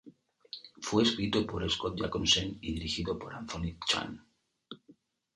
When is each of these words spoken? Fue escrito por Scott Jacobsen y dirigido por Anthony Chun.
Fue 0.81 1.03
escrito 1.03 1.45
por 1.45 1.69
Scott 1.69 2.01
Jacobsen 2.01 2.57
y 2.59 2.73
dirigido 2.73 3.19
por 3.19 3.35
Anthony 3.35 3.77
Chun. 3.85 4.25